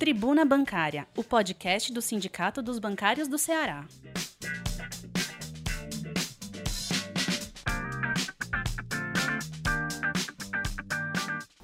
Tribuna 0.00 0.46
Bancária, 0.46 1.06
o 1.14 1.22
podcast 1.22 1.92
do 1.92 2.00
Sindicato 2.00 2.62
dos 2.62 2.78
Bancários 2.78 3.28
do 3.28 3.36
Ceará. 3.36 3.84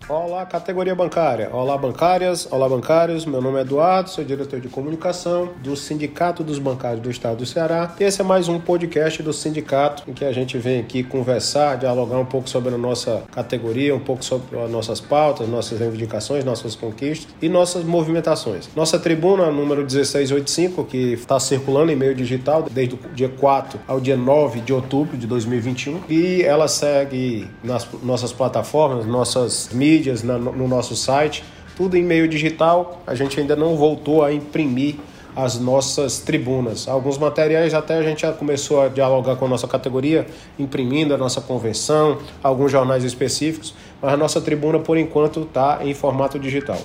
Olá, 0.09 0.47
categoria 0.47 0.95
bancária. 0.95 1.51
Olá, 1.53 1.77
bancárias. 1.77 2.47
Olá, 2.53 2.69
bancários. 2.69 3.27
Meu 3.27 3.43
nome 3.43 3.59
é 3.59 3.63
Eduardo, 3.63 4.09
sou 4.09 4.23
diretor 4.23 4.61
de 4.61 4.69
comunicação 4.69 5.51
do 5.65 5.75
Sindicato 5.75 6.45
dos 6.45 6.61
Bancários 6.61 7.01
do 7.01 7.11
Estado 7.11 7.39
do 7.39 7.47
Ceará. 7.47 7.93
E 7.99 8.05
esse 8.05 8.21
é 8.21 8.25
mais 8.25 8.47
um 8.47 8.61
podcast 8.61 9.21
do 9.21 9.33
sindicato 9.33 10.05
em 10.07 10.13
que 10.13 10.25
a 10.25 10.31
gente 10.31 10.59
vem 10.59 10.79
aqui 10.79 11.03
conversar, 11.03 11.77
dialogar 11.77 12.19
um 12.19 12.25
pouco 12.25 12.49
sobre 12.49 12.73
a 12.73 12.79
nossa 12.79 13.25
categoria, 13.33 13.97
um 13.97 13.99
pouco 13.99 14.25
sobre 14.25 14.57
as 14.57 14.71
nossas 14.71 15.01
pautas, 15.01 15.49
nossas 15.49 15.77
reivindicações, 15.81 16.45
nossas 16.45 16.77
conquistas 16.77 17.35
e 17.43 17.49
nossas 17.49 17.83
movimentações. 17.83 18.69
Nossa 18.77 19.01
tribuna 19.01 19.51
número 19.51 19.81
1685, 19.81 20.85
que 20.85 21.15
está 21.15 21.41
circulando 21.41 21.91
em 21.91 21.97
meio 21.97 22.15
digital 22.15 22.65
desde 22.71 22.95
o 22.95 22.99
dia 23.13 23.29
4 23.29 23.81
ao 23.89 23.99
dia 23.99 24.17
9 24.17 24.61
de 24.61 24.73
outubro 24.73 25.17
de 25.17 25.27
2021 25.27 26.03
e 26.09 26.43
ela 26.43 26.69
segue 26.69 27.51
nas 27.65 27.85
nossas 28.05 28.33
plataformas, 28.33 29.05
nossas 29.05 29.71
mídias 29.73 29.96
mídias, 29.97 30.23
no 30.23 30.69
nosso 30.69 30.95
site, 30.95 31.43
tudo 31.75 31.97
em 31.97 32.03
meio 32.03 32.29
digital. 32.29 33.03
A 33.07 33.15
gente 33.15 33.41
ainda 33.41 33.57
não 33.57 33.77
voltou 33.77 34.23
a 34.23 34.33
imprimir 34.33 34.97
as 35.35 35.59
nossas 35.59 36.19
tribunas. 36.19 36.89
Alguns 36.89 37.19
materiais 37.19 37.75
até 37.75 37.99
a 37.99 38.03
gente 38.03 38.23
já 38.23 38.33
começou 38.33 38.83
a 38.83 38.89
dialogar 38.89 39.37
com 39.37 39.45
a 39.45 39.49
nossa 39.49 39.69
categoria, 39.69 40.27
imprimindo 40.59 41.15
a 41.15 41.19
nossa 41.19 41.41
convenção, 41.41 42.19
alguns 42.43 42.73
jornais 42.73 43.05
específicos, 43.05 43.75
mas 44.01 44.13
a 44.13 44.17
nossa 44.17 44.41
tribuna, 44.41 44.79
por 44.79 44.97
enquanto, 44.97 45.43
está 45.43 45.81
em 45.83 45.93
formato 45.93 46.39
digital. 46.39 46.79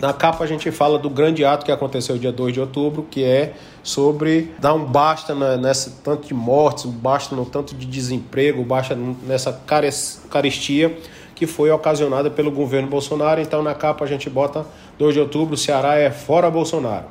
Na 0.00 0.12
capa 0.12 0.44
a 0.44 0.46
gente 0.46 0.70
fala 0.70 0.98
do 0.98 1.08
grande 1.08 1.44
ato 1.44 1.64
que 1.64 1.72
aconteceu 1.72 2.18
dia 2.18 2.30
2 2.30 2.52
de 2.52 2.60
outubro, 2.60 3.06
que 3.10 3.24
é 3.24 3.54
sobre 3.86 4.50
dar 4.58 4.74
um 4.74 4.84
basta 4.84 5.32
nessa 5.56 5.92
tanto 6.02 6.26
de 6.26 6.34
mortes, 6.34 6.86
basta 6.86 7.36
no 7.36 7.46
tanto 7.46 7.72
de 7.72 7.86
desemprego, 7.86 8.64
basta 8.64 8.96
nessa 8.96 9.52
carestia 10.28 10.98
que 11.36 11.46
foi 11.46 11.70
ocasionada 11.70 12.28
pelo 12.28 12.50
governo 12.50 12.88
Bolsonaro. 12.88 13.40
Então 13.40 13.62
na 13.62 13.74
capa 13.74 14.04
a 14.04 14.08
gente 14.08 14.28
bota 14.28 14.66
2 14.98 15.14
de 15.14 15.20
outubro, 15.20 15.56
Ceará 15.56 15.94
é 15.94 16.10
fora 16.10 16.50
Bolsonaro. 16.50 17.04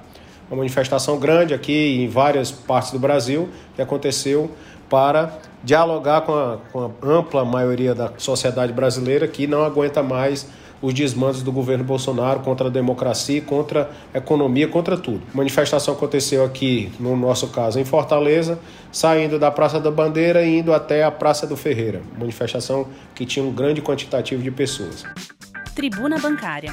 Uma 0.51 0.57
manifestação 0.57 1.17
grande 1.17 1.53
aqui 1.53 2.03
em 2.03 2.09
várias 2.09 2.51
partes 2.51 2.91
do 2.91 2.99
Brasil 2.99 3.47
que 3.73 3.81
aconteceu 3.81 4.51
para 4.89 5.39
dialogar 5.63 6.21
com 6.21 6.33
a, 6.33 6.57
com 6.73 6.81
a 6.83 6.89
ampla 7.01 7.45
maioria 7.45 7.95
da 7.95 8.11
sociedade 8.17 8.73
brasileira 8.73 9.29
que 9.29 9.47
não 9.47 9.63
aguenta 9.63 10.03
mais 10.03 10.45
os 10.81 10.93
desmandos 10.93 11.41
do 11.41 11.51
governo 11.51 11.83
Bolsonaro 11.83 12.41
contra 12.41 12.67
a 12.67 12.69
democracia, 12.69 13.41
contra 13.41 13.89
a 14.13 14.17
economia, 14.17 14.67
contra 14.67 14.97
tudo. 14.97 15.21
A 15.33 15.37
manifestação 15.37 15.93
aconteceu 15.93 16.43
aqui, 16.43 16.91
no 16.99 17.15
nosso 17.15 17.47
caso, 17.47 17.79
em 17.79 17.85
Fortaleza, 17.85 18.59
saindo 18.91 19.39
da 19.39 19.49
Praça 19.49 19.79
da 19.79 19.91
Bandeira 19.91 20.43
e 20.43 20.59
indo 20.59 20.73
até 20.73 21.03
a 21.03 21.11
Praça 21.11 21.47
do 21.47 21.55
Ferreira. 21.55 22.01
Manifestação 22.17 22.87
que 23.13 23.25
tinha 23.25 23.43
um 23.43 23.51
grande 23.51 23.81
quantitativo 23.81 24.43
de 24.43 24.51
pessoas. 24.51 25.03
Tribuna 25.75 26.17
Bancária. 26.19 26.71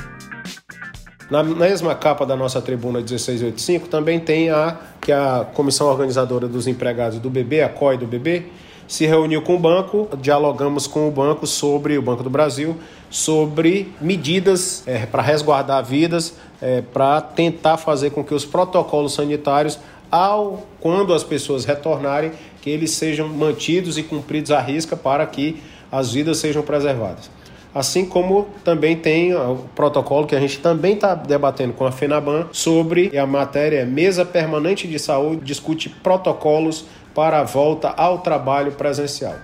Na 1.30 1.42
mesma 1.42 1.94
capa 1.94 2.26
da 2.26 2.36
nossa 2.36 2.60
tribuna 2.60 2.98
1685 2.98 3.88
também 3.88 4.20
tem 4.20 4.50
a 4.50 4.76
que 5.00 5.10
a 5.10 5.46
comissão 5.54 5.86
organizadora 5.86 6.46
dos 6.46 6.66
empregados 6.66 7.18
do 7.18 7.30
BB, 7.30 7.62
a 7.62 7.68
COI 7.70 7.96
do 7.96 8.06
BB, 8.06 8.46
se 8.92 9.06
reuniu 9.06 9.40
com 9.40 9.54
o 9.54 9.58
banco, 9.58 10.06
dialogamos 10.20 10.86
com 10.86 11.08
o 11.08 11.10
banco 11.10 11.46
sobre 11.46 11.96
o 11.96 12.02
Banco 12.02 12.22
do 12.22 12.28
Brasil 12.28 12.76
sobre 13.08 13.90
medidas 13.98 14.82
é, 14.86 15.06
para 15.06 15.22
resguardar 15.22 15.82
vidas, 15.82 16.34
é, 16.60 16.82
para 16.82 17.22
tentar 17.22 17.78
fazer 17.78 18.10
com 18.10 18.22
que 18.22 18.34
os 18.34 18.44
protocolos 18.44 19.14
sanitários, 19.14 19.78
ao 20.10 20.66
quando 20.78 21.14
as 21.14 21.24
pessoas 21.24 21.64
retornarem, 21.64 22.32
que 22.60 22.68
eles 22.68 22.90
sejam 22.90 23.28
mantidos 23.28 23.96
e 23.96 24.02
cumpridos 24.02 24.50
à 24.50 24.60
risca 24.60 24.94
para 24.94 25.24
que 25.24 25.62
as 25.90 26.12
vidas 26.12 26.36
sejam 26.36 26.62
preservadas. 26.62 27.30
Assim 27.74 28.04
como 28.04 28.48
também 28.62 28.94
tem 28.94 29.34
o 29.34 29.56
protocolo 29.74 30.26
que 30.26 30.36
a 30.36 30.40
gente 30.40 30.58
também 30.58 30.92
está 30.92 31.14
debatendo 31.14 31.72
com 31.72 31.86
a 31.86 31.92
FENABAN 31.92 32.48
sobre 32.52 33.16
a 33.16 33.26
matéria 33.26 33.86
Mesa 33.86 34.26
Permanente 34.26 34.86
de 34.86 34.98
Saúde, 34.98 35.42
discute 35.42 35.88
protocolos 35.88 36.84
para 37.14 37.40
a 37.40 37.44
volta 37.44 37.88
ao 37.90 38.18
trabalho 38.18 38.72
presencial. 38.72 39.34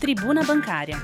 Tribuna 0.00 0.42
Bancária. 0.42 0.96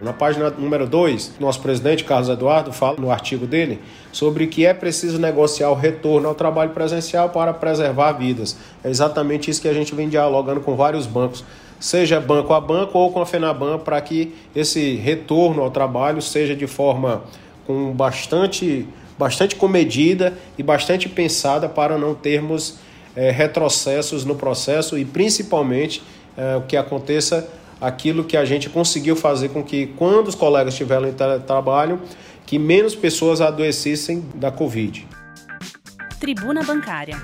Na 0.00 0.12
página 0.12 0.50
número 0.50 0.84
2, 0.84 1.34
nosso 1.38 1.60
presidente 1.60 2.02
Carlos 2.02 2.28
Eduardo 2.28 2.72
fala 2.72 2.96
no 2.98 3.12
artigo 3.12 3.46
dele 3.46 3.80
sobre 4.10 4.48
que 4.48 4.66
é 4.66 4.74
preciso 4.74 5.16
negociar 5.16 5.70
o 5.70 5.74
retorno 5.74 6.28
ao 6.28 6.34
trabalho 6.34 6.70
presencial 6.70 7.30
para 7.30 7.54
preservar 7.54 8.12
vidas. 8.12 8.56
É 8.82 8.90
exatamente 8.90 9.48
isso 9.48 9.62
que 9.62 9.68
a 9.68 9.72
gente 9.72 9.94
vem 9.94 10.08
dialogando 10.08 10.60
com 10.60 10.74
vários 10.74 11.06
bancos, 11.06 11.44
seja 11.78 12.20
banco 12.20 12.52
a 12.52 12.60
banco 12.60 12.98
ou 12.98 13.12
com 13.12 13.22
a 13.22 13.26
FENABAN, 13.26 13.78
para 13.78 14.00
que 14.00 14.34
esse 14.56 14.96
retorno 14.96 15.62
ao 15.62 15.70
trabalho 15.70 16.20
seja 16.20 16.56
de 16.56 16.66
forma 16.66 17.22
com 17.64 17.92
bastante, 17.92 18.88
bastante 19.16 19.54
comedida 19.54 20.36
e 20.58 20.64
bastante 20.64 21.08
pensada 21.08 21.68
para 21.68 21.96
não 21.96 22.12
termos 22.12 22.78
é, 23.16 23.30
retrocessos 23.30 24.24
no 24.24 24.34
processo 24.34 24.98
e 24.98 25.04
principalmente 25.04 26.02
é, 26.36 26.56
o 26.56 26.62
que 26.62 26.76
aconteça 26.76 27.48
aquilo 27.80 28.24
que 28.24 28.36
a 28.36 28.44
gente 28.44 28.70
conseguiu 28.70 29.16
fazer 29.16 29.48
com 29.48 29.62
que, 29.62 29.88
quando 29.98 30.28
os 30.28 30.34
colegas 30.34 30.74
estiverem 30.74 31.10
em 31.10 31.40
trabalho, 31.40 32.00
que 32.46 32.58
menos 32.58 32.94
pessoas 32.94 33.40
adoecessem 33.40 34.24
da 34.34 34.50
Covid. 34.50 35.06
Tribuna 36.20 36.62
Bancária. 36.62 37.20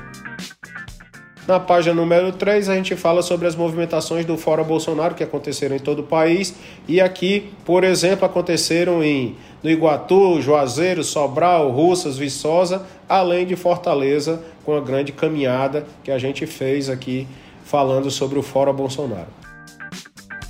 Na 1.46 1.58
página 1.58 1.94
número 1.94 2.30
3, 2.32 2.68
a 2.68 2.74
gente 2.74 2.94
fala 2.94 3.22
sobre 3.22 3.46
as 3.46 3.56
movimentações 3.56 4.26
do 4.26 4.36
Fora 4.36 4.62
Bolsonaro 4.62 5.14
que 5.14 5.24
aconteceram 5.24 5.76
em 5.76 5.78
todo 5.78 6.00
o 6.00 6.02
país. 6.02 6.54
E 6.86 7.00
aqui, 7.00 7.50
por 7.64 7.84
exemplo, 7.84 8.26
aconteceram 8.26 9.02
em 9.02 9.34
no 9.62 9.70
Iguatu, 9.70 10.40
Juazeiro, 10.42 11.02
Sobral, 11.02 11.70
Russas, 11.70 12.18
Viçosa, 12.18 12.86
além 13.08 13.46
de 13.46 13.56
Fortaleza, 13.56 14.42
com 14.68 14.76
a 14.76 14.80
grande 14.82 15.12
caminhada 15.12 15.86
que 16.04 16.10
a 16.10 16.18
gente 16.18 16.46
fez 16.46 16.90
aqui 16.90 17.26
falando 17.64 18.10
sobre 18.10 18.38
o 18.38 18.42
Fora 18.42 18.70
Bolsonaro. 18.70 19.28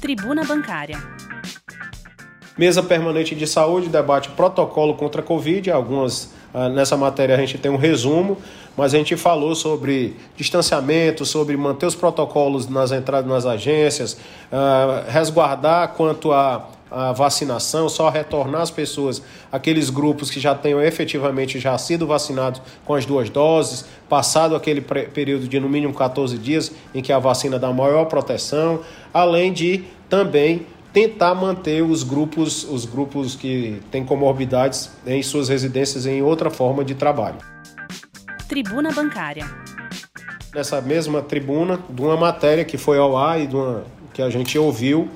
Tribuna 0.01 0.43
Bancária. 0.43 1.01
Mesa 2.59 2.83
Permanente 2.83 3.37
de 3.37 3.47
Saúde 3.47 3.89
debate 3.89 4.31
protocolo 4.31 4.95
contra 4.95 5.21
a 5.21 5.25
Covid. 5.25 5.71
Algumas 5.71 6.33
ah, 6.53 6.69
nessa 6.69 6.97
matéria 6.97 7.37
a 7.37 7.39
gente 7.39 7.59
tem 7.59 7.71
um 7.71 7.77
resumo, 7.77 8.39
mas 8.77 8.93
a 8.93 8.99
gente 8.99 9.17
falou 9.17 9.55
sobre 9.55 10.17
distanciamento, 10.37 11.25
sobre 11.25 11.57
manter 11.57 11.87
os 11.87 11.95
protocolos 11.95 12.69
nas 12.69 12.91
entradas 12.91 13.31
nas 13.31 13.47
agências, 13.47 14.19
ah, 14.51 15.05
resguardar 15.09 15.91
quanto 15.91 16.33
a 16.33 16.67
a 16.91 17.13
vacinação, 17.13 17.89
só 17.89 18.09
retornar 18.09 18.63
as 18.63 18.71
pessoas, 18.71 19.23
aqueles 19.53 19.91
grupos 19.91 20.31
que 20.31 20.41
já 20.41 20.55
tenham 20.55 20.83
efetivamente 20.83 21.59
já 21.59 21.77
sido 21.77 22.07
vacinados 22.07 22.61
com 22.85 22.95
as 22.95 23.05
duas 23.05 23.29
doses, 23.29 23.85
passado 24.09 24.57
aquele 24.57 24.81
período 24.81 25.47
de 25.47 25.61
no 25.61 25.69
mínimo 25.69 25.95
14 25.95 26.39
dias 26.39 26.73
em 26.95 27.03
que 27.03 27.13
a 27.13 27.19
vacina 27.19 27.59
dá 27.59 27.73
maior 27.73 28.07
proteção, 28.07 28.81
além 29.13 29.53
de 29.53 29.85
também 30.09 30.67
tentar 30.93 31.35
manter 31.35 31.83
os 31.83 32.03
grupos, 32.03 32.65
os 32.65 32.85
grupos 32.85 33.35
que 33.35 33.81
têm 33.91 34.05
comorbidades 34.05 34.91
em 35.07 35.23
suas 35.23 35.49
residências 35.49 36.07
em 36.07 36.23
outra 36.23 36.51
forma 36.51 36.85
de 36.85 36.95
trabalho. 36.95 37.37
Tribuna 38.49 38.91
Bancária. 38.91 39.49
Nessa 40.55 40.81
mesma 40.81 41.21
tribuna, 41.21 41.79
de 41.91 42.01
uma 42.01 42.17
matéria 42.17 42.65
que 42.65 42.79
foi 42.79 42.99
ao 42.99 43.17
ar 43.17 43.39
e 43.39 43.47
de 43.47 43.55
uma, 43.55 43.85
que 44.15 44.23
a 44.23 44.31
gente 44.31 44.59
ouviu 44.59 45.09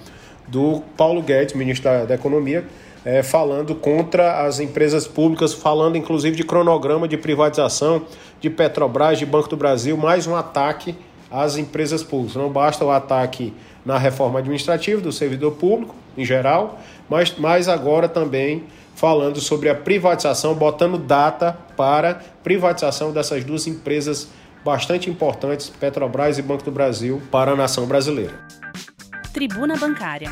do 0.49 0.83
Paulo 0.97 1.23
Guedes, 1.23 1.55
ministro 1.55 2.07
da, 2.07 2.15
Economia, 2.15 2.65
é, 3.05 3.23
falando 3.23 3.75
contra 3.75 4.45
as 4.47 4.61
empresas 4.61 5.07
públicas, 5.07 5.53
falando 5.53 5.97
inclusive 5.97 6.37
de 6.37 6.45
cronograma 6.45 7.09
de 7.09 7.17
privatização 7.17 8.03
de 8.41 8.49
Petrobras, 8.51 9.19
de 9.19 9.27
Banco 9.27 9.49
do 9.49 9.57
Brasil, 9.57 9.97
mais 9.97 10.27
um 10.27 10.37
ataque 10.37 10.95
às 11.31 11.57
empresas 11.57 12.03
públicas. 12.03 12.37
Não 12.37 12.51
basta 12.51 12.85
o 12.85 12.91
ataque 12.91 13.53
na 13.85 13.99
reforma 13.99 14.39
administrativa 14.39 15.01
do 15.01 15.11
servidor 15.11 15.53
público 15.53 15.95
em 16.17 16.25
geral, 16.25 16.79
mas, 17.09 17.35
mas 17.39 17.69
agora 17.69 18.09
também 18.09 18.65
falando 18.95 19.41
sobre 19.41 19.69
a 19.69 19.75
privatização, 19.75 20.55
botando 20.55 20.99
data 20.99 21.57
para 21.77 22.21
privatização 22.45 23.13
dessas 23.13 23.43
duas 23.45 23.67
empresas 23.67 24.29
bastante 24.65 25.11
importantes, 25.11 25.69
Petrobras 25.69 26.39
e 26.39 26.43
Banco 26.43 26.65
do 26.65 26.71
Brasil, 26.71 27.21
para 27.31 27.53
a 27.53 27.57
nação 27.57 27.87
brasileira. 27.87 28.35
Tribuna 29.33 29.77
Bancária. 29.77 30.31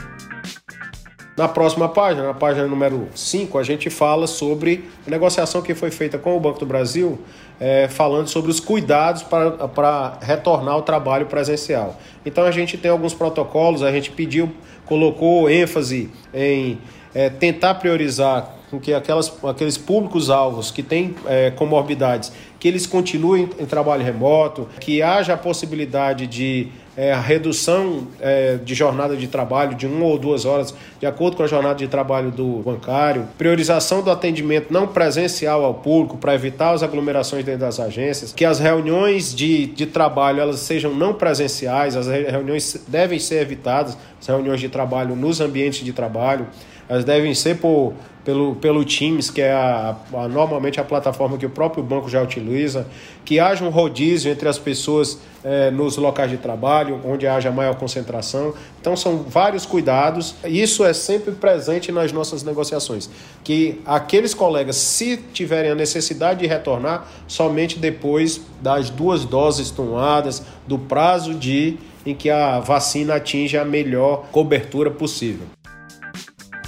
Na 1.35 1.49
próxima 1.49 1.89
página, 1.89 2.27
na 2.27 2.35
página 2.35 2.67
número 2.67 3.09
5, 3.15 3.57
a 3.57 3.63
gente 3.63 3.89
fala 3.89 4.27
sobre 4.27 4.85
a 5.07 5.11
negociação 5.11 5.63
que 5.63 5.75
foi 5.75 5.91
feita 5.91 6.19
com 6.19 6.37
o 6.37 6.41
Banco 6.41 6.61
do 6.61 6.67
Brasil, 6.67 7.19
é, 7.59 7.89
falando 7.89 8.29
sobre 8.29 8.51
os 8.51 8.61
cuidados 8.61 9.23
para, 9.23 10.19
retornar 10.21 10.75
ao 10.75 10.83
trabalho 10.83 11.25
presencial. 11.25 11.99
Então 12.27 12.45
a 12.45 12.51
gente 12.51 12.77
tem 12.77 12.91
alguns 12.91 13.15
protocolos, 13.15 13.83
a 13.83 13.91
gente 13.91 14.11
pediu, 14.11 14.53
colocou 14.85 15.49
ênfase 15.49 16.11
em 16.35 16.79
é, 17.15 17.31
tentar 17.31 17.77
priorizar 17.77 18.57
com 18.71 18.79
que 18.79 18.93
aquelas, 18.93 19.33
aqueles 19.43 19.79
públicos-alvos 19.79 20.71
que 20.71 20.83
têm 20.83 21.15
é, 21.27 21.51
comorbidades, 21.51 22.31
que 22.59 22.69
eles 22.69 22.87
continuem 22.87 23.49
em 23.59 23.67
trabalho 23.67 24.05
remoto, 24.05 24.69
que 24.79 25.03
haja 25.03 25.35
a 25.35 25.37
possibilidade 25.39 26.27
de 26.27 26.69
é, 27.01 27.15
a 27.15 27.19
redução 27.19 28.09
é, 28.21 28.59
de 28.63 28.75
jornada 28.75 29.17
de 29.17 29.27
trabalho 29.27 29.75
de 29.75 29.87
uma 29.87 30.05
ou 30.05 30.19
duas 30.19 30.45
horas, 30.45 30.75
de 31.01 31.07
acordo 31.07 31.35
com 31.35 31.43
a 31.43 31.47
jornada 31.47 31.77
de 31.77 31.89
trabalho 31.89 32.31
do 32.31 32.57
bancário, 32.59 33.27
priorização 33.39 34.03
do 34.03 34.11
atendimento 34.11 34.71
não 34.71 34.87
presencial 34.87 35.65
ao 35.65 35.73
público 35.73 36.19
para 36.19 36.35
evitar 36.35 36.75
as 36.75 36.83
aglomerações 36.83 37.43
dentro 37.43 37.63
das 37.63 37.81
agências, 37.81 38.35
que 38.35 38.45
as 38.45 38.59
reuniões 38.59 39.35
de, 39.35 39.65
de 39.65 39.87
trabalho 39.87 40.43
elas 40.43 40.61
sejam 40.61 40.93
não 40.93 41.15
presenciais, 41.15 41.97
as 41.97 42.07
reuniões 42.07 42.85
devem 42.87 43.19
ser 43.19 43.41
evitadas, 43.41 43.97
as 44.21 44.27
reuniões 44.27 44.61
de 44.61 44.69
trabalho 44.69 45.17
nos 45.17 45.41
ambientes 45.41 45.85
de 45.85 45.93
trabalho, 45.93 46.47
elas 46.89 47.05
devem 47.05 47.35
ser 47.35 47.57
por 47.59 47.95
pelo, 48.25 48.55
pelo 48.57 48.85
Teams, 48.85 49.31
que 49.31 49.41
é 49.41 49.53
a, 49.53 49.97
a, 50.13 50.29
normalmente 50.29 50.79
a 50.81 50.85
plataforma 50.85 51.39
que 51.39 51.47
o 51.47 51.51
próprio 51.51 51.83
banco 51.83 52.09
já 52.09 52.23
utiliza, 52.23 52.87
que 53.25 53.41
haja 53.41 53.65
um 53.65 53.71
rodízio 53.71 54.31
entre 54.31 54.49
as 54.49 54.59
pessoas 54.59 55.19
é, 55.43 55.71
nos 55.71 55.97
locais 55.97 56.31
de 56.31 56.37
trabalho, 56.37 57.01
onde 57.05 57.27
haja 57.27 57.51
maior 57.51 57.75
concentração. 57.77 58.53
Então, 58.81 58.97
são 58.97 59.19
vários 59.23 59.65
cuidados. 59.65 60.35
Isso 60.45 60.85
é 60.85 60.93
sempre 60.93 61.33
presente 61.33 61.91
nas 61.91 62.13
nossas 62.13 62.43
negociações. 62.43 63.09
Que 63.43 63.81
aqueles 63.87 64.35
colegas, 64.35 64.77
se 64.77 65.17
tiverem 65.33 65.71
a 65.71 65.75
necessidade 65.75 66.41
de 66.41 66.47
retornar, 66.47 67.07
somente 67.27 67.79
depois 67.79 68.41
das 68.61 68.91
duas 68.91 69.25
doses 69.25 69.71
tomadas, 69.71 70.43
do 70.67 70.79
prazo 70.79 71.35
de 71.35 71.79
em 72.05 72.15
que 72.15 72.31
a 72.31 72.61
vacina 72.61 73.17
atinge 73.17 73.57
a 73.57 73.65
melhor 73.65 74.27
cobertura 74.31 74.91
possível. 74.91 75.47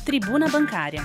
Tribuna 0.05 0.49
Bancária. 0.49 1.03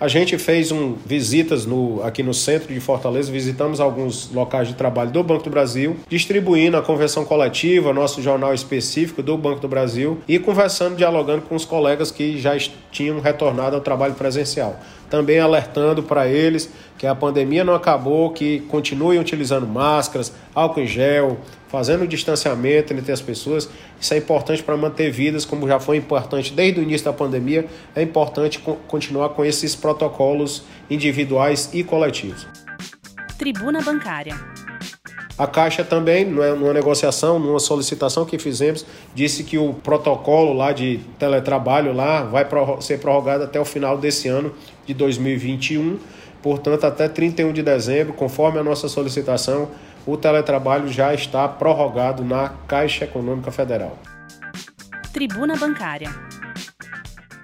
A 0.00 0.06
gente 0.06 0.38
fez 0.38 0.70
um, 0.70 0.94
visitas 0.94 1.66
no, 1.66 2.00
aqui 2.04 2.22
no 2.22 2.32
centro 2.32 2.72
de 2.72 2.78
Fortaleza, 2.78 3.32
visitamos 3.32 3.80
alguns 3.80 4.30
locais 4.32 4.68
de 4.68 4.74
trabalho 4.74 5.10
do 5.10 5.24
Banco 5.24 5.42
do 5.42 5.50
Brasil, 5.50 5.96
distribuindo 6.08 6.76
a 6.76 6.82
convenção 6.82 7.24
coletiva, 7.24 7.92
nosso 7.92 8.22
jornal 8.22 8.54
específico 8.54 9.24
do 9.24 9.36
Banco 9.36 9.58
do 9.58 9.66
Brasil 9.66 10.18
e 10.28 10.38
conversando, 10.38 10.94
dialogando 10.94 11.42
com 11.42 11.56
os 11.56 11.64
colegas 11.64 12.12
que 12.12 12.38
já 12.38 12.56
tinham 12.92 13.18
retornado 13.18 13.74
ao 13.74 13.82
trabalho 13.82 14.14
presencial. 14.14 14.78
Também 15.10 15.38
alertando 15.38 16.02
para 16.02 16.28
eles 16.28 16.70
que 16.98 17.06
a 17.06 17.14
pandemia 17.14 17.64
não 17.64 17.74
acabou, 17.74 18.32
que 18.32 18.60
continuem 18.68 19.18
utilizando 19.18 19.66
máscaras, 19.66 20.32
álcool 20.54 20.80
em 20.80 20.86
gel, 20.86 21.38
fazendo 21.68 22.02
o 22.02 22.08
distanciamento 22.08 22.92
entre 22.92 23.12
as 23.12 23.22
pessoas. 23.22 23.68
Isso 24.00 24.12
é 24.12 24.16
importante 24.16 24.62
para 24.62 24.76
manter 24.76 25.10
vidas, 25.10 25.44
como 25.44 25.68
já 25.68 25.78
foi 25.78 25.96
importante 25.96 26.52
desde 26.52 26.80
o 26.80 26.82
início 26.82 27.04
da 27.04 27.12
pandemia, 27.12 27.66
é 27.94 28.02
importante 28.02 28.58
continuar 28.88 29.30
com 29.30 29.44
esses 29.44 29.76
protocolos 29.76 30.64
individuais 30.90 31.70
e 31.72 31.84
coletivos. 31.84 32.46
Tribuna 33.38 33.80
Bancária. 33.80 34.34
A 35.38 35.46
Caixa 35.46 35.84
também, 35.84 36.24
numa 36.24 36.72
negociação, 36.72 37.38
numa 37.38 37.60
solicitação 37.60 38.24
que 38.24 38.40
fizemos, 38.40 38.84
disse 39.14 39.44
que 39.44 39.56
o 39.56 39.72
protocolo 39.72 40.52
lá 40.52 40.72
de 40.72 40.98
teletrabalho 41.16 41.92
lá 41.92 42.24
vai 42.24 42.44
ser 42.80 42.98
prorrogado 42.98 43.44
até 43.44 43.60
o 43.60 43.64
final 43.64 43.96
desse 43.96 44.26
ano 44.26 44.52
de 44.88 44.94
2021 44.94 45.98
Portanto, 46.42 46.84
até 46.84 47.08
31 47.08 47.52
de 47.52 47.62
dezembro, 47.62 48.12
conforme 48.12 48.58
a 48.58 48.64
nossa 48.64 48.88
solicitação, 48.88 49.68
o 50.06 50.16
teletrabalho 50.16 50.88
já 50.88 51.12
está 51.12 51.48
prorrogado 51.48 52.24
na 52.24 52.50
Caixa 52.66 53.04
Econômica 53.04 53.50
Federal. 53.50 53.98
Tribuna 55.12 55.56
Bancária. 55.56 56.08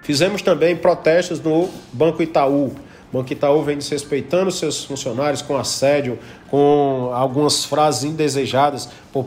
Fizemos 0.01 0.41
também 0.41 0.75
protestos 0.75 1.41
no 1.41 1.69
Banco 1.91 2.23
Itaú. 2.23 2.67
O 3.11 3.17
Banco 3.17 3.33
Itaú 3.33 3.63
vem 3.63 3.77
desrespeitando 3.77 4.51
seus 4.51 4.85
funcionários 4.85 5.41
com 5.41 5.57
assédio, 5.57 6.17
com 6.49 7.11
algumas 7.13 7.65
frases 7.65 8.03
indesejadas 8.03 8.89
por 9.11 9.25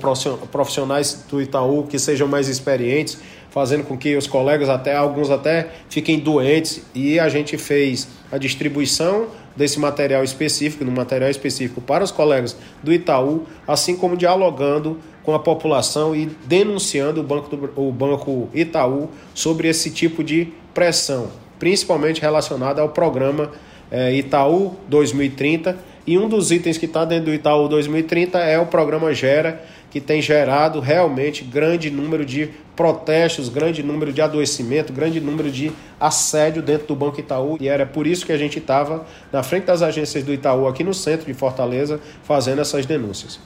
profissionais 0.51 1.25
do 1.29 1.43
Itaú 1.43 1.87
que 1.87 1.99
sejam 1.99 2.27
mais 2.27 2.49
experientes, 2.49 3.19
fazendo 3.59 3.83
com 3.83 3.99
que 3.99 4.15
os 4.15 4.29
colegas 4.29 4.69
até 4.69 4.95
alguns 4.95 5.31
até 5.31 5.69
fiquem 5.91 6.21
doentes 6.21 6.81
e 6.95 7.19
a 7.19 7.29
gente 7.29 7.59
fez 7.59 8.07
a 8.31 8.39
distribuição 8.39 9.27
desse 9.57 9.81
material 9.81 10.23
específico, 10.23 10.85
no 10.85 10.93
material 10.93 11.29
específico 11.29 11.81
para 11.81 12.05
os 12.05 12.13
colegas 12.13 12.57
do 12.85 12.93
Itaú, 12.93 13.47
assim 13.67 13.97
como 13.97 14.17
dialogando 14.17 14.99
com 15.25 15.35
a 15.35 15.41
população 15.41 16.15
e 16.15 16.27
denunciando 16.47 17.21
o 17.21 17.25
Banco, 17.25 17.57
do, 17.57 17.73
o 17.75 17.91
banco 17.91 18.49
Itaú 18.55 19.11
sobre 19.35 19.67
esse 19.67 19.91
tipo 19.91 20.23
de 20.23 20.53
pressão, 20.73 21.27
principalmente 21.59 22.21
relacionada 22.21 22.81
ao 22.81 22.91
programa 22.91 23.51
é, 23.91 24.15
Itaú 24.15 24.77
2030. 24.87 25.77
E 26.09 26.17
um 26.17 26.27
dos 26.27 26.51
itens 26.51 26.79
que 26.79 26.87
está 26.87 27.05
dentro 27.05 27.27
do 27.27 27.35
Itaú 27.35 27.69
2030 27.69 28.39
é 28.39 28.59
o 28.59 28.65
programa 28.65 29.13
Gera, 29.13 29.63
que 29.91 30.01
tem 30.01 30.23
gerado 30.23 30.81
realmente 30.81 31.45
grande 31.45 31.91
número 31.91 32.25
de 32.25 32.49
protestos, 32.75 33.51
grande 33.51 33.83
número 33.83 34.11
de 34.11 34.23
adoecimento, 34.23 34.91
grande 34.91 35.21
número 35.21 35.51
de 35.51 35.71
assédio 36.01 36.63
dentro 36.63 36.87
do 36.87 36.97
Banco 36.97 37.21
Itaú. 37.21 37.59
E 37.61 37.69
era 37.69 37.85
por 37.85 38.07
isso 38.07 38.25
que 38.25 38.33
a 38.33 38.39
gente 38.39 38.59
estava 38.59 39.05
na 39.31 39.43
frente 39.43 39.65
das 39.65 39.83
agências 39.83 40.25
do 40.25 40.33
Itaú 40.33 40.67
aqui 40.67 40.83
no 40.83 40.95
centro 40.95 41.27
de 41.27 41.35
Fortaleza 41.35 42.01
fazendo 42.23 42.63
essas 42.63 42.87
denúncias. 42.87 43.39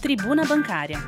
Tribuna 0.00 0.42
Bancária. 0.46 0.98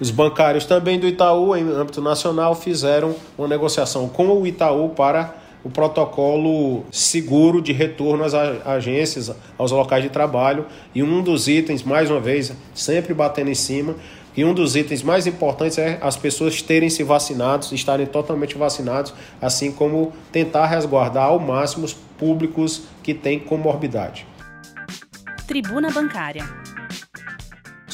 Os 0.00 0.10
bancários 0.10 0.64
também 0.64 0.98
do 0.98 1.06
Itaú, 1.06 1.54
em 1.54 1.62
âmbito 1.70 2.02
nacional, 2.02 2.56
fizeram 2.56 3.14
uma 3.38 3.46
negociação 3.46 4.08
com 4.08 4.26
o 4.26 4.44
Itaú 4.44 4.88
para 4.88 5.40
o 5.64 5.70
protocolo 5.70 6.84
seguro 6.90 7.62
de 7.62 7.72
retorno 7.72 8.24
às 8.24 8.34
agências, 8.34 9.34
aos 9.56 9.70
locais 9.70 10.02
de 10.02 10.10
trabalho. 10.10 10.66
E 10.94 11.02
um 11.02 11.22
dos 11.22 11.48
itens, 11.48 11.82
mais 11.82 12.10
uma 12.10 12.20
vez, 12.20 12.52
sempre 12.74 13.14
batendo 13.14 13.50
em 13.50 13.54
cima, 13.54 13.94
e 14.34 14.44
um 14.44 14.54
dos 14.54 14.76
itens 14.76 15.02
mais 15.02 15.26
importantes 15.26 15.76
é 15.76 15.98
as 16.00 16.16
pessoas 16.16 16.62
terem 16.62 16.88
se 16.88 17.02
vacinados, 17.02 17.70
estarem 17.72 18.06
totalmente 18.06 18.56
vacinados, 18.56 19.12
assim 19.40 19.70
como 19.70 20.12
tentar 20.30 20.66
resguardar 20.66 21.24
ao 21.24 21.38
máximo 21.38 21.84
os 21.84 21.92
públicos 21.92 22.84
que 23.02 23.12
têm 23.12 23.38
comorbidade. 23.38 24.26
Tribuna 25.46 25.90
Bancária. 25.90 26.44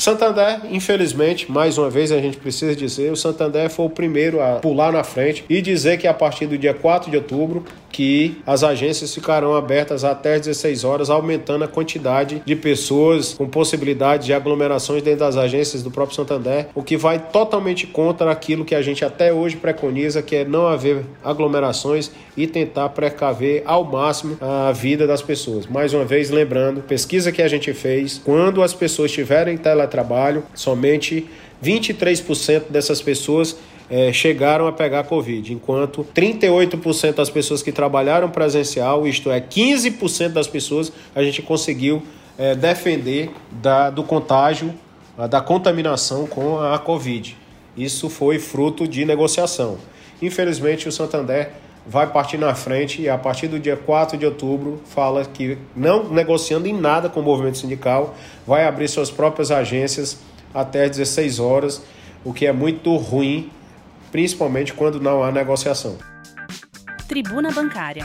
Santander, 0.09 0.61
infelizmente, 0.71 1.53
mais 1.53 1.77
uma 1.77 1.91
vez 1.91 2.11
a 2.11 2.19
gente 2.19 2.39
precisa 2.39 2.75
dizer, 2.75 3.13
o 3.13 3.17
Santander 3.17 3.69
foi 3.69 3.85
o 3.85 3.91
primeiro 3.91 4.41
a 4.41 4.55
pular 4.55 4.91
na 4.91 5.05
frente 5.05 5.45
e 5.51 5.61
dizer 5.61 5.99
que 5.99 6.07
a 6.07 6.15
partir 6.15 6.47
do 6.47 6.57
dia 6.57 6.73
4 6.73 7.11
de 7.11 7.19
outubro 7.19 7.63
que 7.99 8.37
as 8.47 8.63
agências 8.63 9.13
ficarão 9.13 9.57
abertas 9.57 10.05
até 10.05 10.37
às 10.37 10.43
16 10.43 10.85
horas, 10.85 11.11
aumentando 11.11 11.65
a 11.65 11.67
quantidade 11.67 12.41
de 12.47 12.55
pessoas 12.55 13.35
com 13.35 13.49
possibilidade 13.49 14.27
de 14.27 14.33
aglomerações 14.33 15.03
dentro 15.03 15.19
das 15.19 15.37
agências 15.37 15.83
do 15.83 15.91
próprio 15.91 16.15
Santander, 16.15 16.69
o 16.77 16.83
que 16.85 16.97
vai 16.97 17.19
totalmente 17.19 17.89
contra 17.89 18.31
aquilo 18.31 18.65
que 18.65 18.77
a 18.77 18.83
gente 18.83 19.05
até 19.05 19.33
hoje 19.33 19.57
preconiza, 19.57 20.23
que 20.23 20.37
é 20.37 20.45
não 20.45 20.69
haver 20.69 21.05
aglomerações 21.25 22.09
e 22.37 22.47
tentar 22.47 22.91
precaver 22.91 23.65
ao 23.67 23.83
máximo 23.83 24.39
a 24.41 24.71
vida 24.71 25.05
das 25.05 25.21
pessoas. 25.21 25.67
Mais 25.67 25.93
uma 25.93 26.05
vez, 26.05 26.31
lembrando, 26.31 26.83
pesquisa 26.83 27.33
que 27.33 27.43
a 27.43 27.49
gente 27.49 27.73
fez, 27.73 28.23
quando 28.25 28.63
as 28.63 28.73
pessoas 28.73 29.11
tiverem 29.11 29.57
teletrabalho, 29.57 30.45
somente 30.55 31.27
23% 31.61 32.71
dessas 32.71 33.03
pessoas 33.03 33.57
é, 33.91 34.13
chegaram 34.13 34.67
a 34.67 34.73
pegar 34.73 35.05
Covid, 35.05 35.53
enquanto 35.53 36.07
38% 36.15 37.15
das 37.15 37.31
pessoas 37.31 37.63
que 37.63 37.73
trabalharam 37.73 38.29
presencial, 38.31 39.07
isto 39.07 39.31
é, 39.31 39.41
15% 39.41 40.29
das 40.29 40.47
pessoas, 40.47 40.93
a 41.15 41.23
gente 41.23 41.41
conseguiu 41.43 42.03
é, 42.37 42.55
defender 42.55 43.31
da, 43.51 43.91
do 43.91 44.03
contágio, 44.03 44.75
da 45.31 45.41
contaminação 45.41 46.27
com 46.27 46.61
a 46.61 46.79
Covid. 46.79 47.37
Isso 47.77 48.09
foi 48.09 48.39
fruto 48.39 48.87
de 48.87 49.05
negociação. 49.05 49.79
Infelizmente, 50.23 50.89
o 50.89 50.93
Santander 50.93 51.51
vai 51.87 52.07
partir 52.07 52.37
na 52.37 52.55
frente 52.55 53.01
e 53.01 53.09
a 53.09 53.17
partir 53.17 53.49
do 53.49 53.59
dia 53.59 53.77
4 53.77 54.19
de 54.19 54.27
outubro 54.27 54.81
fala 54.85 55.25
que 55.25 55.57
não 55.75 56.05
negociando 56.11 56.69
em 56.69 56.75
nada 56.75 57.09
com 57.09 57.21
o 57.21 57.23
movimento 57.23 57.57
sindical, 57.57 58.15
vai 58.47 58.67
abrir 58.67 58.89
suas 58.89 59.11
próprias 59.11 59.51
agências 59.51 60.19
até 60.53 60.85
às 60.85 60.91
16 60.91 61.39
horas, 61.39 61.83
o 62.25 62.33
que 62.33 62.47
é 62.47 62.53
muito 62.53 62.95
ruim 62.97 63.51
principalmente 64.11 64.73
quando 64.73 65.01
não 65.01 65.23
há 65.23 65.31
negociação. 65.31 65.97
Tribuna 67.07 67.51
Bancária. 67.51 68.05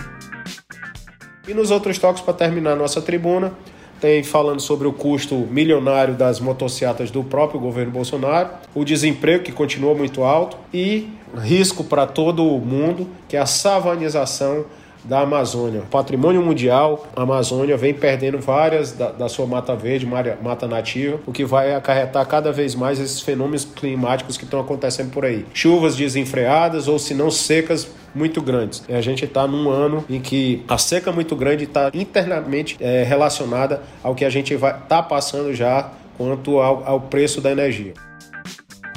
E 1.48 1.53
nos 1.53 1.72
outros 1.72 1.98
toques, 1.98 2.22
para 2.22 2.33
terminar 2.33 2.75
nossa 2.75 3.01
tribuna, 3.01 3.51
tem 4.00 4.24
falando 4.24 4.60
sobre 4.60 4.88
o 4.88 4.93
custo 4.93 5.36
milionário 5.36 6.13
das 6.13 6.39
motocicletas 6.39 7.10
do 7.10 7.24
próprio 7.24 7.60
governo 7.60 7.91
Bolsonaro, 7.91 8.50
o 8.75 8.83
desemprego 8.83 9.43
que 9.43 9.51
continua 9.51 9.93
muito 9.93 10.24
alto 10.24 10.57
e 10.74 11.10
risco 11.38 11.83
para 11.83 12.05
todo 12.05 12.45
o 12.45 12.60
mundo, 12.60 13.07
que 13.27 13.38
é 13.38 13.39
a 13.39 13.45
savanização 13.45 14.65
da 15.03 15.22
Amazônia. 15.22 15.81
Patrimônio 15.89 16.41
mundial, 16.41 17.07
a 17.15 17.24
Amazônia 17.24 17.75
vem 17.75 17.93
perdendo 17.93 18.39
várias 18.39 18.91
da, 18.93 19.12
da, 19.12 19.29
sua 19.29 19.45
mata 19.45 19.75
verde, 19.75 20.05
mata 20.05 20.67
nativa, 20.67 21.19
o 21.25 21.31
que 21.31 21.43
vai 21.43 21.74
acarretar 21.74 22.25
cada 22.25 22.51
vez 22.51 22.75
mais 22.75 23.00
esses 23.00 23.22
fenômenos 23.22 23.65
climáticos 23.65 24.38
que 24.38 24.43
estão 24.43 24.60
acontecendo 24.60 25.12
por 25.12 25.25
aí. 25.25 25.45
Chuvas 25.53 25.95
desenfreadas 25.95 26.88
ou 26.88 26.98
se 26.98 27.13
não 27.13 27.29
secas 27.29 27.88
muito 28.15 28.41
grandes. 28.41 28.83
E 28.88 28.93
a 28.93 29.01
gente 29.01 29.25
está 29.25 29.48
num 29.48 29.69
ano 29.69 30.05
em 30.10 30.19
que 30.19 30.63
a 30.67 30.77
seca 30.77 31.12
muito 31.12 31.36
grande 31.36 31.65
está 31.65 31.89
internamente 31.93 32.77
é, 32.79 33.03
relacionada 33.03 33.81
ao 34.01 34.15
que 34.15 34.24
a 34.24 34.29
gente 34.29 34.55
vai 34.55 34.74
tá 34.88 35.01
passando 35.01 35.53
já 35.53 35.91
quanto 36.17 36.60
ao, 36.60 36.88
ao 36.88 37.01
preço 37.01 37.41
da 37.41 37.51
energia. 37.51 37.93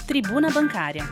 Tribuna 0.07 0.51
Bancária 0.51 1.05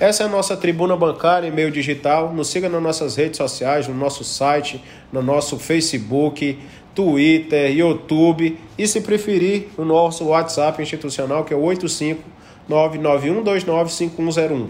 essa 0.00 0.24
é 0.24 0.26
a 0.26 0.28
nossa 0.28 0.56
tribuna 0.56 0.96
bancária 0.96 1.46
em 1.46 1.52
meio 1.52 1.70
digital. 1.70 2.32
Nos 2.32 2.48
siga 2.48 2.68
nas 2.68 2.82
nossas 2.82 3.14
redes 3.16 3.36
sociais, 3.36 3.86
no 3.86 3.94
nosso 3.94 4.24
site, 4.24 4.82
no 5.12 5.22
nosso 5.22 5.58
Facebook, 5.58 6.58
Twitter, 6.94 7.70
YouTube 7.76 8.58
e, 8.76 8.88
se 8.88 9.00
preferir, 9.00 9.68
no 9.76 9.84
nosso 9.84 10.24
WhatsApp 10.26 10.82
institucional, 10.82 11.44
que 11.44 11.54
é 11.54 11.56
o 11.56 11.62
85991295101. 12.68 14.66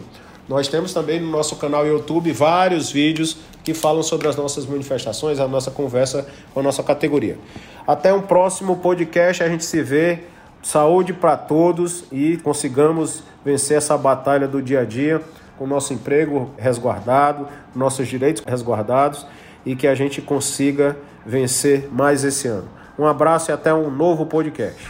Nós 0.47 0.69
temos 0.69 0.93
também 0.93 1.19
no 1.21 1.31
nosso 1.31 1.57
canal 1.57 1.87
YouTube 1.87 2.31
vários 2.33 2.91
vídeos 2.91 3.39
que 3.63 3.73
falam 3.73 4.03
sobre 4.03 4.29
as 4.29 4.37
nossas 4.37 4.67
manifestações, 4.67 5.41
a 5.41 5.49
nossa 5.49 5.71
conversa 5.71 6.27
com 6.53 6.61
a 6.61 6.63
nossa 6.63 6.83
categoria. 6.83 7.39
Até 7.87 8.13
um 8.13 8.21
próximo 8.21 8.77
podcast, 8.77 9.43
a 9.43 9.49
gente 9.49 9.65
se 9.65 9.83
vê. 9.83 10.25
Saúde 10.65 11.13
para 11.13 11.37
todos 11.37 12.05
e 12.11 12.39
consigamos 12.39 13.23
vencer 13.45 13.77
essa 13.77 13.99
batalha 13.99 14.49
do 14.49 14.63
dia 14.63 14.81
a 14.81 14.85
dia 14.85 15.21
com 15.59 15.65
o 15.65 15.69
nosso 15.69 15.93
emprego 15.93 16.51
resguardado, 16.57 17.47
nossos 17.75 18.09
direitos 18.09 18.43
resguardados 18.47 19.27
e 19.65 19.77
que 19.77 19.87
a 19.87 19.95
gente 19.95 20.23
consiga 20.23 20.97
vencer 21.25 21.89
mais 21.93 22.25
esse 22.25 22.49
ano. 22.49 22.69
Um 22.99 23.07
abraço 23.07 23.51
e 23.51 23.53
até 23.53 23.75
um 23.75 23.91
novo 23.91 24.25
podcast. 24.25 24.89